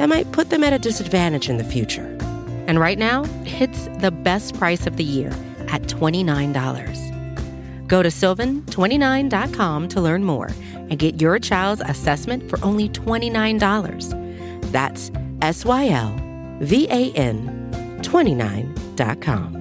that 0.00 0.08
might 0.08 0.32
put 0.32 0.48
them 0.48 0.64
at 0.64 0.72
a 0.72 0.78
disadvantage 0.78 1.50
in 1.50 1.58
the 1.58 1.64
future. 1.64 2.16
And 2.66 2.80
right 2.80 2.98
now, 2.98 3.26
it's 3.44 3.86
the 3.98 4.10
best 4.10 4.56
price 4.56 4.86
of 4.86 4.96
the 4.96 5.04
year 5.04 5.28
at 5.68 5.82
$29. 5.82 7.86
Go 7.86 8.02
to 8.02 8.08
sylvan29.com 8.08 9.88
to 9.88 10.00
learn 10.00 10.24
more 10.24 10.50
and 10.72 10.98
get 10.98 11.20
your 11.20 11.38
child's 11.38 11.82
assessment 11.82 12.48
for 12.48 12.58
only 12.64 12.88
$29. 12.88 14.72
That's 14.72 15.10
S 15.42 15.66
Y 15.66 15.88
L 15.88 16.18
V 16.60 16.88
A 16.88 17.12
N 17.12 17.68
29.com. 18.00 19.56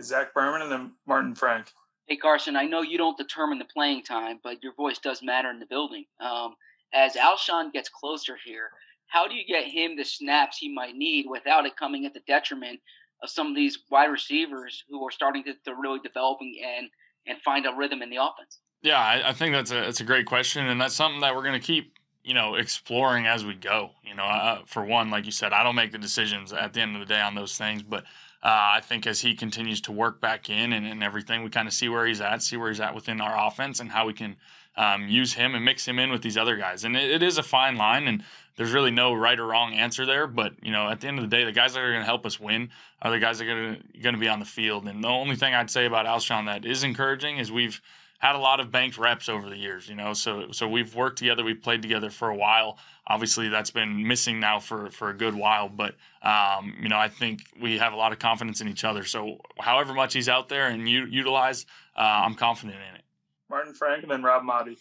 Zach 0.00 0.32
Berman 0.32 0.62
and 0.62 0.72
then 0.72 0.92
Martin 1.04 1.34
Frank. 1.34 1.74
Hey 2.06 2.16
Carson, 2.16 2.56
I 2.56 2.64
know 2.64 2.80
you 2.80 2.96
don't 2.96 3.18
determine 3.18 3.58
the 3.58 3.66
playing 3.66 4.04
time, 4.04 4.40
but 4.42 4.62
your 4.62 4.72
voice 4.72 4.96
does 4.96 5.22
matter 5.22 5.50
in 5.50 5.58
the 5.58 5.66
building. 5.66 6.06
Um, 6.20 6.54
as 6.92 7.14
Alshon 7.14 7.72
gets 7.72 7.88
closer 7.88 8.36
here, 8.44 8.70
how 9.06 9.26
do 9.26 9.34
you 9.34 9.44
get 9.46 9.64
him 9.64 9.96
the 9.96 10.04
snaps 10.04 10.58
he 10.58 10.72
might 10.72 10.94
need 10.94 11.26
without 11.28 11.66
it 11.66 11.76
coming 11.76 12.06
at 12.06 12.14
the 12.14 12.20
detriment 12.26 12.80
of 13.22 13.30
some 13.30 13.48
of 13.48 13.56
these 13.56 13.78
wide 13.90 14.06
receivers 14.06 14.84
who 14.88 15.04
are 15.04 15.10
starting 15.10 15.42
to, 15.44 15.54
to 15.64 15.74
really 15.74 16.00
develop 16.00 16.38
and 16.40 16.88
and 17.26 17.38
find 17.42 17.66
a 17.66 17.72
rhythm 17.72 18.00
in 18.02 18.10
the 18.10 18.16
offense? 18.16 18.60
Yeah, 18.82 18.98
I, 18.98 19.30
I 19.30 19.32
think 19.32 19.52
that's 19.52 19.70
a 19.70 19.74
that's 19.74 20.00
a 20.00 20.04
great 20.04 20.26
question, 20.26 20.66
and 20.66 20.80
that's 20.80 20.94
something 20.94 21.20
that 21.20 21.34
we're 21.34 21.42
going 21.42 21.60
to 21.60 21.66
keep 21.66 21.94
you 22.22 22.34
know 22.34 22.54
exploring 22.54 23.26
as 23.26 23.44
we 23.44 23.54
go. 23.54 23.90
You 24.04 24.14
know, 24.14 24.24
uh, 24.24 24.60
for 24.66 24.84
one, 24.84 25.10
like 25.10 25.26
you 25.26 25.32
said, 25.32 25.52
I 25.52 25.62
don't 25.62 25.74
make 25.74 25.92
the 25.92 25.98
decisions 25.98 26.52
at 26.52 26.72
the 26.72 26.80
end 26.80 26.94
of 26.94 27.00
the 27.00 27.12
day 27.12 27.20
on 27.20 27.34
those 27.34 27.56
things, 27.56 27.82
but 27.82 28.04
uh, 28.42 28.76
I 28.76 28.80
think 28.82 29.06
as 29.06 29.20
he 29.20 29.34
continues 29.34 29.80
to 29.82 29.92
work 29.92 30.20
back 30.20 30.48
in 30.48 30.72
and, 30.72 30.86
and 30.86 31.02
everything, 31.02 31.42
we 31.42 31.50
kind 31.50 31.66
of 31.66 31.74
see 31.74 31.88
where 31.88 32.06
he's 32.06 32.20
at, 32.20 32.40
see 32.42 32.56
where 32.56 32.68
he's 32.68 32.80
at 32.80 32.94
within 32.94 33.20
our 33.20 33.48
offense, 33.48 33.80
and 33.80 33.90
how 33.90 34.06
we 34.06 34.12
can 34.12 34.36
um, 34.78 35.08
use 35.08 35.34
him 35.34 35.54
and 35.54 35.64
mix 35.64 35.86
him 35.86 35.98
in 35.98 36.10
with 36.10 36.22
these 36.22 36.38
other 36.38 36.56
guys. 36.56 36.84
And 36.84 36.96
it, 36.96 37.10
it 37.10 37.22
is 37.22 37.36
a 37.36 37.42
fine 37.42 37.76
line, 37.76 38.06
and 38.06 38.22
there's 38.56 38.72
really 38.72 38.92
no 38.92 39.12
right 39.12 39.38
or 39.38 39.46
wrong 39.46 39.74
answer 39.74 40.06
there. 40.06 40.26
But 40.28 40.52
you 40.62 40.70
know, 40.70 40.88
at 40.88 41.00
the 41.00 41.08
end 41.08 41.18
of 41.18 41.28
the 41.28 41.36
day, 41.36 41.44
the 41.44 41.52
guys 41.52 41.74
that 41.74 41.80
are 41.80 41.90
going 41.90 42.00
to 42.00 42.06
help 42.06 42.24
us 42.24 42.38
win 42.38 42.70
are 43.02 43.10
the 43.10 43.18
guys 43.18 43.40
that 43.40 43.48
are 43.48 43.76
going 44.00 44.14
to 44.14 44.20
be 44.20 44.28
on 44.28 44.38
the 44.38 44.46
field. 44.46 44.86
And 44.86 45.02
the 45.02 45.08
only 45.08 45.34
thing 45.34 45.52
I'd 45.52 45.70
say 45.70 45.84
about 45.84 46.06
Alshon 46.06 46.46
that 46.46 46.64
is 46.64 46.84
encouraging 46.84 47.38
is 47.38 47.50
we've 47.50 47.80
had 48.18 48.34
a 48.34 48.38
lot 48.38 48.58
of 48.58 48.70
banked 48.70 48.98
reps 48.98 49.28
over 49.28 49.48
the 49.48 49.56
years, 49.56 49.88
you 49.88 49.96
know. 49.96 50.12
So 50.12 50.52
so 50.52 50.68
we've 50.68 50.94
worked 50.94 51.18
together, 51.18 51.42
we've 51.42 51.62
played 51.62 51.82
together 51.82 52.08
for 52.08 52.28
a 52.28 52.36
while. 52.36 52.78
Obviously, 53.08 53.48
that's 53.48 53.70
been 53.70 54.06
missing 54.06 54.38
now 54.38 54.60
for 54.60 54.90
for 54.90 55.10
a 55.10 55.14
good 55.14 55.34
while, 55.34 55.68
but 55.68 55.96
um, 56.22 56.74
you 56.80 56.88
know, 56.88 56.98
I 56.98 57.08
think 57.08 57.40
we 57.60 57.78
have 57.78 57.92
a 57.92 57.96
lot 57.96 58.12
of 58.12 58.20
confidence 58.20 58.60
in 58.60 58.68
each 58.68 58.84
other. 58.84 59.04
So 59.04 59.38
however 59.58 59.92
much 59.92 60.14
he's 60.14 60.28
out 60.28 60.48
there 60.48 60.68
and 60.68 60.88
u- 60.88 61.06
utilize, 61.06 61.66
uh, 61.96 62.00
I'm 62.00 62.34
confident 62.34 62.76
in 62.76 62.94
it. 62.96 63.02
Martin 63.50 63.74
Frank 63.74 64.02
and 64.02 64.10
then 64.10 64.22
Rob 64.22 64.42
Maaddi. 64.42 64.76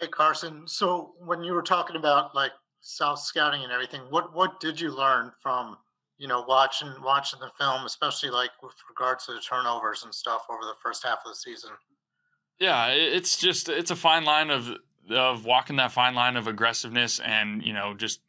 Hey 0.00 0.08
Carson, 0.08 0.66
so 0.66 1.14
when 1.18 1.42
you 1.42 1.52
were 1.52 1.62
talking 1.62 1.96
about 1.96 2.34
like 2.34 2.52
self 2.80 3.20
scouting 3.20 3.62
and 3.62 3.72
everything, 3.72 4.02
what 4.10 4.34
what 4.34 4.60
did 4.60 4.80
you 4.80 4.90
learn 4.94 5.30
from 5.40 5.76
you 6.18 6.28
know 6.28 6.44
watching 6.46 6.92
watching 7.02 7.40
the 7.40 7.50
film, 7.58 7.84
especially 7.84 8.30
like 8.30 8.50
with 8.62 8.74
regards 8.88 9.26
to 9.26 9.32
the 9.32 9.40
turnovers 9.40 10.04
and 10.04 10.14
stuff 10.14 10.42
over 10.50 10.62
the 10.62 10.74
first 10.82 11.04
half 11.04 11.18
of 11.24 11.32
the 11.32 11.36
season? 11.36 11.70
Yeah, 12.58 12.88
it's 12.88 13.38
just 13.38 13.68
it's 13.68 13.90
a 13.90 13.96
fine 13.96 14.24
line 14.24 14.50
of 14.50 14.68
of 15.10 15.44
walking 15.44 15.76
that 15.76 15.92
fine 15.92 16.14
line 16.14 16.36
of 16.36 16.46
aggressiveness 16.46 17.20
and 17.20 17.62
you 17.64 17.72
know 17.72 17.94
just 17.94 18.20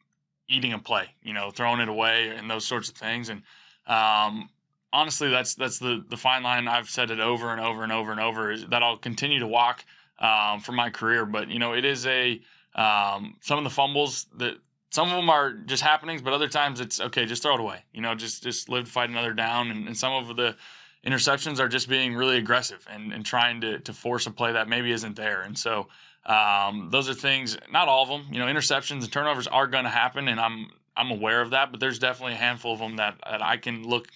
eating 0.48 0.72
a 0.72 0.78
play, 0.78 1.08
you 1.22 1.32
know, 1.32 1.50
throwing 1.50 1.80
it 1.80 1.88
away 1.88 2.28
and 2.28 2.50
those 2.50 2.64
sorts 2.64 2.88
of 2.88 2.94
things. 2.94 3.28
And 3.28 3.42
um, 3.86 4.48
honestly, 4.92 5.30
that's 5.30 5.54
that's 5.54 5.78
the 5.78 6.04
the 6.08 6.16
fine 6.16 6.42
line. 6.42 6.68
I've 6.68 6.90
said 6.90 7.10
it 7.10 7.20
over 7.20 7.50
and 7.50 7.60
over 7.60 7.82
and 7.82 7.92
over 7.92 8.10
and 8.10 8.20
over 8.20 8.56
that 8.56 8.82
I'll 8.82 8.96
continue 8.96 9.38
to 9.40 9.46
walk 9.46 9.84
um, 10.18 10.60
for 10.60 10.72
my 10.72 10.90
career. 10.90 11.26
But 11.26 11.48
you 11.48 11.58
know, 11.58 11.74
it 11.74 11.84
is 11.84 12.06
a 12.06 12.40
um, 12.74 13.36
some 13.40 13.58
of 13.58 13.64
the 13.64 13.70
fumbles 13.70 14.26
that 14.36 14.56
some 14.90 15.08
of 15.08 15.16
them 15.16 15.28
are 15.28 15.52
just 15.52 15.82
happenings, 15.82 16.22
but 16.22 16.32
other 16.32 16.48
times 16.48 16.80
it's 16.80 17.00
okay, 17.00 17.26
just 17.26 17.42
throw 17.42 17.54
it 17.54 17.60
away. 17.60 17.84
You 17.92 18.00
know, 18.00 18.14
just 18.14 18.42
just 18.42 18.68
live 18.68 18.86
to 18.86 18.90
fight 18.90 19.10
another 19.10 19.32
down. 19.32 19.70
And, 19.70 19.86
and 19.86 19.96
some 19.96 20.12
of 20.12 20.36
the 20.36 20.56
interceptions 21.06 21.60
are 21.60 21.68
just 21.68 21.88
being 21.88 22.14
really 22.14 22.36
aggressive 22.36 22.84
and, 22.90 23.12
and 23.12 23.24
trying 23.24 23.60
to, 23.60 23.78
to 23.80 23.92
force 23.92 24.26
a 24.26 24.30
play 24.30 24.52
that 24.52 24.68
maybe 24.68 24.90
isn't 24.90 25.14
there. 25.14 25.42
And 25.42 25.56
so 25.56 25.86
um, 26.26 26.88
those 26.90 27.08
are 27.08 27.14
things, 27.14 27.56
not 27.70 27.86
all 27.86 28.02
of 28.02 28.08
them, 28.08 28.26
you 28.32 28.40
know, 28.40 28.46
interceptions 28.46 29.02
and 29.02 29.12
turnovers 29.12 29.46
are 29.46 29.68
going 29.68 29.84
to 29.84 29.90
happen. 29.90 30.26
And 30.26 30.40
I'm, 30.40 30.68
I'm 30.96 31.12
aware 31.12 31.40
of 31.40 31.50
that, 31.50 31.70
but 31.70 31.78
there's 31.78 32.00
definitely 32.00 32.34
a 32.34 32.38
handful 32.38 32.72
of 32.72 32.80
them 32.80 32.96
that, 32.96 33.18
that 33.24 33.40
I 33.40 33.56
can 33.56 33.84
look 33.84 34.08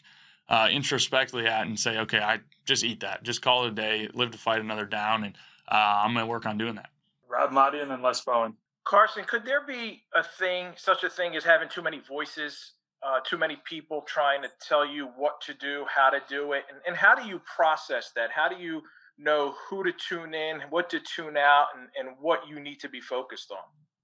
uh, 0.51 0.69
introspectively 0.71 1.47
at 1.47 1.67
and 1.67 1.79
say, 1.79 1.99
okay, 1.99 2.19
I 2.19 2.41
just 2.67 2.85
eat 2.85 3.01
that, 3.01 3.23
just 3.23 3.41
call 3.41 3.65
it 3.65 3.69
a 3.69 3.75
day, 3.75 4.09
live 4.13 4.33
to 4.33 4.39
fight 4.39 4.61
another 4.61 4.85
down. 4.85 5.25
And 5.25 5.37
uh, 5.71 6.03
I'm 6.05 6.13
going 6.13 6.27
to 6.27 6.31
work 6.31 6.45
on 6.45 6.59
doing 6.59 6.75
that. 6.75 6.91
Rob 7.29 7.53
Maaddi 7.53 7.81
and 7.81 7.91
then 7.91 8.03
Les 8.03 8.21
Bowen. 8.21 8.55
Carson, 8.85 9.25
could 9.25 9.47
there 9.47 9.65
be 9.65 10.03
a 10.15 10.23
thing, 10.23 10.73
such 10.77 11.05
a 11.05 11.11
thing 11.11 11.37
as 11.37 11.45
having 11.45 11.69
too 11.69 11.83
many 11.83 12.01
voices 12.01 12.73
uh, 13.03 13.21
too 13.25 13.39
many 13.39 13.57
people 13.65 14.03
trying 14.03 14.43
to 14.43 14.49
tell 14.61 14.87
you 14.87 15.07
what 15.17 15.41
to 15.41 15.55
do, 15.55 15.87
how 15.95 16.11
to 16.11 16.21
do 16.29 16.53
it, 16.53 16.65
and, 16.71 16.81
and 16.87 16.97
how 16.97 17.15
do 17.15 17.27
you 17.27 17.41
process 17.57 18.13
that? 18.15 18.31
How 18.31 18.49
do 18.49 18.57
you 18.57 18.83
know 19.19 19.55
who 19.69 19.85
to 19.85 19.93
tune 19.93 20.35
in, 20.35 20.61
what 20.71 20.91
to 20.91 21.01
tune 21.01 21.37
out, 21.37 21.67
and, 21.77 21.89
and 21.99 22.17
what 22.21 22.47
you 22.49 22.61
need 22.61 22.81
to 22.81 22.89
be 22.89 23.01
focused 23.01 23.51
on? 23.51 23.59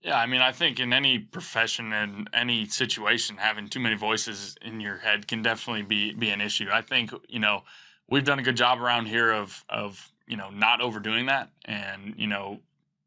Yeah, 0.07 0.21
I 0.21 0.27
mean, 0.27 0.41
I 0.41 0.53
think 0.53 0.79
in 0.79 0.93
any 0.93 1.19
profession 1.19 1.93
and 1.93 2.31
any 2.33 2.67
situation, 2.67 3.37
having 3.39 3.69
too 3.69 3.81
many 3.81 3.97
voices 3.97 4.55
in 4.63 4.81
your 4.81 4.99
head 4.99 5.27
can 5.27 5.43
definitely 5.43 5.83
be 5.83 6.15
be 6.15 6.31
an 6.31 6.41
issue. 6.41 6.69
I 6.73 6.81
think 6.81 7.11
you 7.29 7.41
know 7.41 7.65
we've 8.09 8.23
done 8.23 8.39
a 8.39 8.43
good 8.43 8.57
job 8.57 8.81
around 8.81 9.07
here 9.07 9.33
of 9.33 9.65
of 9.69 10.13
you 10.29 10.37
know 10.37 10.49
not 10.49 10.81
overdoing 10.81 11.27
that, 11.27 11.51
and 11.65 12.15
you 12.17 12.29
know, 12.29 12.61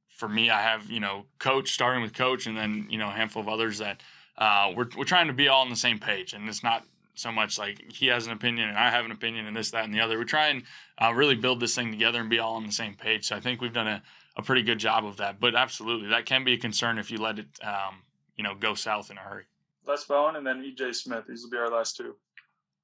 for 0.09 0.27
me, 0.27 0.49
I 0.49 0.61
have 0.61 0.91
you 0.91 0.99
know 0.99 1.23
coach 1.39 1.71
starting 1.71 2.01
with 2.01 2.13
coach, 2.13 2.47
and 2.47 2.57
then 2.57 2.87
you 2.89 2.97
know 2.97 3.07
a 3.07 3.13
handful 3.13 3.41
of 3.41 3.47
others 3.47 3.77
that 3.77 4.03
uh, 4.37 4.73
we're 4.75 4.89
we're 4.97 5.05
trying 5.05 5.27
to 5.27 5.33
be 5.33 5.47
all 5.47 5.61
on 5.61 5.69
the 5.69 5.77
same 5.77 5.99
page, 5.99 6.33
and 6.33 6.49
it's 6.49 6.63
not 6.63 6.83
so 7.15 7.31
much 7.31 7.57
like 7.57 7.91
he 7.93 8.07
has 8.07 8.27
an 8.27 8.33
opinion 8.33 8.69
and 8.69 8.77
I 8.77 8.89
have 8.89 9.03
an 9.03 9.11
opinion 9.11 9.45
and 9.45 9.55
this, 9.55 9.71
that, 9.71 9.83
and 9.83 9.93
the 9.93 9.99
other. 9.99 10.17
We 10.17 10.23
try 10.23 10.47
and 10.47 10.63
uh, 10.97 11.13
really 11.13 11.35
build 11.35 11.59
this 11.59 11.75
thing 11.75 11.91
together 11.91 12.21
and 12.21 12.29
be 12.29 12.39
all 12.39 12.55
on 12.55 12.65
the 12.65 12.71
same 12.71 12.95
page. 12.95 13.27
So 13.27 13.35
I 13.35 13.41
think 13.41 13.59
we've 13.61 13.73
done 13.73 13.87
a, 13.87 14.01
a 14.37 14.41
pretty 14.41 14.63
good 14.63 14.79
job 14.79 15.05
of 15.05 15.17
that. 15.17 15.39
But 15.39 15.55
absolutely, 15.55 16.09
that 16.09 16.25
can 16.25 16.43
be 16.43 16.53
a 16.53 16.57
concern 16.57 16.97
if 16.97 17.11
you 17.11 17.17
let 17.17 17.39
it, 17.39 17.47
um, 17.63 18.03
you 18.37 18.43
know, 18.43 18.55
go 18.55 18.73
south 18.73 19.11
in 19.11 19.17
a 19.17 19.21
hurry. 19.21 19.45
Les 19.85 20.03
Bowen 20.05 20.35
and 20.35 20.45
then 20.45 20.63
EJ 20.63 20.95
Smith. 20.95 21.25
These 21.27 21.43
will 21.43 21.49
be 21.49 21.57
our 21.57 21.69
last 21.69 21.97
two. 21.97 22.15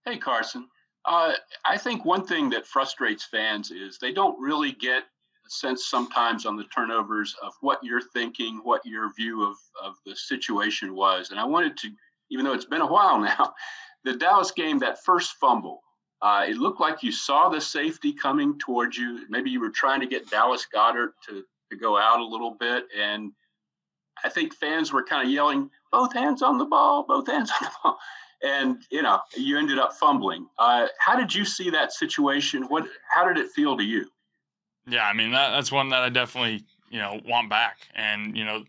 Hey, 0.06 0.18
Carson. 0.18 0.68
Uh, 1.06 1.34
I 1.66 1.78
think 1.78 2.04
one 2.04 2.26
thing 2.26 2.50
that 2.50 2.66
frustrates 2.66 3.26
fans 3.26 3.70
is 3.70 4.00
they 4.00 4.12
don't 4.12 4.40
really 4.40 4.72
get 4.72 5.04
a 5.46 5.50
sense 5.50 5.88
sometimes 5.88 6.46
on 6.46 6.56
the 6.56 6.64
turnovers 6.66 7.36
of 7.44 7.54
what 7.62 7.84
you're 7.84 8.02
thinking, 8.02 8.60
what 8.64 8.82
your 8.86 9.14
view 9.14 9.44
of, 9.44 9.56
of 9.84 9.96
the 10.06 10.16
situation 10.16 10.96
was. 10.96 11.30
And 11.30 11.40
I 11.40 11.46
wanted 11.46 11.78
to, 11.78 11.90
even 12.32 12.44
though 12.44 12.54
it's 12.54 12.66
been 12.66 12.82
a 12.82 12.92
while 12.92 13.20
now, 13.38 13.54
the 14.04 14.16
Dallas 14.16 14.52
game, 14.52 14.80
that 14.80 15.04
first 15.04 15.36
fumble, 15.40 15.82
uh, 16.26 16.44
it 16.48 16.58
looked 16.58 16.82
like 16.82 17.04
you 17.04 17.12
saw 17.12 17.50
the 17.50 17.62
safety 17.62 18.12
coming 18.12 18.58
towards 18.58 18.98
you. 18.98 19.28
Maybe 19.30 19.52
you 19.52 19.60
were 19.60 19.70
trying 19.70 20.00
to 20.00 20.08
get 20.08 20.28
Dallas 20.32 20.66
Goedert 20.74 21.10
to, 21.28 21.44
to 21.70 21.78
go 21.78 22.00
out 22.00 22.20
a 22.20 22.26
little 22.26 22.56
bit. 22.60 22.86
And 22.98 23.32
I 24.24 24.30
think 24.30 24.56
fans 24.56 24.92
were 24.92 25.04
kind 25.04 25.24
of 25.24 25.32
yelling, 25.32 25.70
both 25.92 26.14
hands 26.14 26.42
on 26.42 26.58
the 26.58 26.66
ball, 26.66 27.06
both 27.08 27.28
hands 27.28 27.52
on 27.52 27.68
the 27.68 27.72
ball. 27.84 28.00
And, 28.42 28.78
you 28.90 29.04
know, 29.04 29.20
you 29.38 29.60
ended 29.60 29.78
up 29.78 29.94
fumbling. 29.94 30.48
Uh, 30.58 30.88
how 30.98 31.16
did 31.16 31.32
you 31.32 31.46
see 31.46 31.70
that 31.70 31.94
situation? 31.94 32.64
What, 32.64 32.88
how 33.08 33.24
did 33.28 33.38
it 33.38 33.52
feel 33.52 33.78
to 33.78 33.84
you? 33.84 34.08
Yeah, 34.88 35.06
I 35.06 35.14
mean 35.14 35.32
that, 35.32 35.52
that's 35.52 35.72
one 35.72 35.90
that 35.90 36.02
I 36.02 36.10
definitely 36.10 36.64
you 36.90 37.00
know 37.00 37.20
want 37.26 37.50
back, 37.50 37.88
and 37.96 38.38
you 38.38 38.46
know 38.46 38.64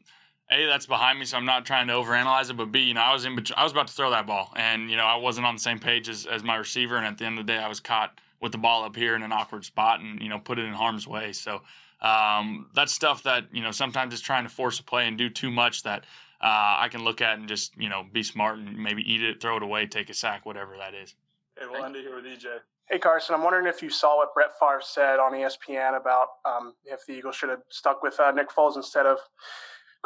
a 0.51 0.67
that's 0.67 0.87
behind 0.87 1.19
me, 1.19 1.25
so 1.25 1.37
I'm 1.37 1.45
not 1.45 1.67
trying 1.67 1.89
to 1.89 1.95
overanalyze 1.95 2.51
it. 2.51 2.57
But 2.57 2.71
b, 2.73 2.81
you 2.81 2.95
know, 2.95 3.01
I 3.01 3.13
was 3.13 3.25
in, 3.25 3.39
I 3.57 3.65
was 3.65 3.73
about 3.73 3.89
to 3.89 3.93
throw 3.93 4.11
that 4.11 4.27
ball, 4.27 4.53
and 4.57 4.91
you 4.91 4.97
know, 4.97 5.05
I 5.05 5.17
wasn't 5.17 5.47
on 5.47 5.55
the 5.55 5.61
same 5.61 5.79
page 5.79 6.09
as, 6.09 6.27
as 6.27 6.43
my 6.43 6.57
receiver, 6.57 6.97
and 6.97 7.07
at 7.07 7.19
the 7.19 7.25
end 7.25 7.39
of 7.39 7.47
the 7.47 7.53
day, 7.53 7.59
I 7.59 7.69
was 7.69 7.81
caught 7.81 8.21
with 8.41 8.53
the 8.53 8.59
ball 8.59 8.85
up 8.85 8.95
here 8.95 9.17
in 9.17 9.23
an 9.23 9.33
awkward 9.33 9.65
spot, 9.65 10.01
and 10.01 10.21
you 10.21 10.29
know, 10.29 10.39
put 10.39 10.59
it 10.59 10.65
in 10.65 10.73
harm's 10.73 11.07
way. 11.07 11.33
So 11.33 11.63
um, 12.01 12.69
that's 12.75 12.93
stuff 12.93 13.23
that 13.25 13.47
you 13.53 13.63
know 13.63 13.71
sometimes 13.71 14.15
is 14.15 14.21
trying 14.21 14.45
to 14.45 14.51
force 14.51 14.79
a 14.79 14.85
play 14.85 15.09
and 15.09 15.19
do 15.19 15.29
too 15.29 15.51
much 15.51 15.83
that 15.83 16.05
uh, 16.41 16.77
I 16.79 16.89
can 16.91 17.03
look 17.05 17.21
at 17.21 17.39
and 17.39 17.49
just 17.49 17.77
you 17.77 17.89
know 17.89 18.05
be 18.11 18.23
smart 18.23 18.59
and 18.59 18.79
maybe 18.79 19.03
eat 19.03 19.23
it, 19.23 19.41
throw 19.41 19.57
it 19.57 19.63
away, 19.63 19.87
take 19.87 20.11
a 20.11 20.15
sack, 20.15 20.47
whatever 20.47 20.77
that 20.77 20.95
is. 20.95 21.15
Hey, 21.59 21.67
we'll 21.71 21.85
end 21.85 21.97
it 21.97 22.03
here 22.03 22.15
with 22.15 22.25
EJ. 22.25 22.61
Hey 22.89 23.01
Carson, 23.01 23.35
I'm 23.35 23.43
wondering 23.43 23.67
if 23.67 23.83
you 23.83 23.91
saw 23.91 24.19
what 24.19 24.33
Brett 24.33 24.57
Favre 24.61 24.81
said 24.81 25.19
on 25.19 25.33
ESPN 25.33 26.01
about 26.01 26.29
um, 26.45 26.75
if 26.85 27.05
the 27.05 27.15
Eagles 27.15 27.35
should 27.35 27.49
have 27.49 27.63
stuck 27.69 28.01
with 28.01 28.21
uh, 28.21 28.31
Nick 28.31 28.49
Foles 28.49 28.77
instead 28.77 29.07
of 29.07 29.19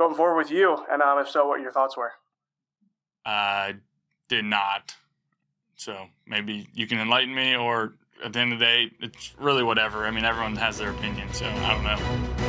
going 0.01 0.15
forward 0.15 0.39
with 0.39 0.51
you, 0.51 0.79
and 0.91 1.03
um, 1.03 1.19
if 1.19 1.29
so, 1.29 1.47
what 1.47 1.61
your 1.61 1.73
thoughts 1.73 1.95
were. 1.95 2.11
I 3.27 3.75
did 4.29 4.47
not. 4.47 4.95
So 5.77 6.07
maybe 6.27 6.69
you 6.73 6.87
can 6.87 6.99
enlighten 6.99 7.35
me, 7.35 7.55
or 7.55 7.93
at 8.25 8.33
the 8.33 8.39
end 8.39 8.55
of 8.55 8.59
the 8.59 8.65
day, 8.65 8.91
it's 9.01 9.35
really 9.39 9.63
whatever. 9.63 10.07
I 10.07 10.11
mean, 10.11 10.25
everyone 10.25 10.57
has 10.57 10.79
their 10.79 10.91
opinion, 10.91 11.31
so 11.35 11.45
I 11.45 11.75
don't 11.75 11.85
know. 11.85 12.40